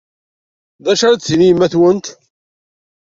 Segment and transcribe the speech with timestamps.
[0.83, 2.05] D acu ara d-tini yemma-twent?